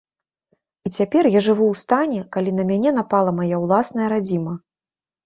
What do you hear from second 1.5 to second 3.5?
ў стане, калі на мяне напала